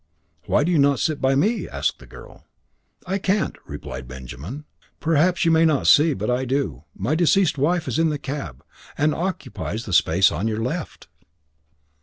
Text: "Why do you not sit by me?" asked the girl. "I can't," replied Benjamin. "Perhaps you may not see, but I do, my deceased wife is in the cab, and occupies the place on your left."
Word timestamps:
"Why 0.47 0.63
do 0.63 0.71
you 0.71 0.79
not 0.79 0.99
sit 0.99 1.21
by 1.21 1.35
me?" 1.35 1.69
asked 1.69 1.99
the 1.99 2.07
girl. 2.07 2.43
"I 3.05 3.19
can't," 3.19 3.55
replied 3.67 4.07
Benjamin. 4.07 4.65
"Perhaps 4.99 5.45
you 5.45 5.51
may 5.51 5.63
not 5.63 5.85
see, 5.85 6.15
but 6.15 6.27
I 6.27 6.43
do, 6.43 6.85
my 6.95 7.13
deceased 7.13 7.59
wife 7.59 7.87
is 7.87 7.99
in 7.99 8.09
the 8.09 8.17
cab, 8.17 8.63
and 8.97 9.13
occupies 9.13 9.85
the 9.85 9.93
place 10.03 10.31
on 10.31 10.47
your 10.47 10.63
left." 10.63 11.07